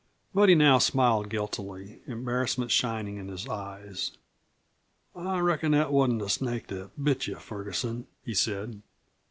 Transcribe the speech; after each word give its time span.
But 0.33 0.49
he 0.49 0.55
now 0.55 0.79
smiled 0.79 1.29
guiltily, 1.29 2.01
embarrassment 2.07 2.71
shining 2.71 3.17
in 3.17 3.27
his 3.27 3.47
eyes. 3.47 4.17
"I 5.15 5.37
reckon 5.41 5.73
that 5.73 5.93
wasn't 5.93 6.21
the 6.23 6.27
snake 6.29 6.65
that 6.69 7.03
bit 7.03 7.27
you, 7.27 7.35
Ferguson," 7.35 8.07
he 8.25 8.33
said. 8.33 8.81